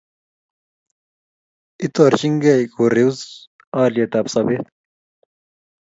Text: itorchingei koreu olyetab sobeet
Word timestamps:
itorchingei 1.85 2.63
koreu 2.75 3.11
olyetab 3.83 4.25
sobeet 4.33 4.67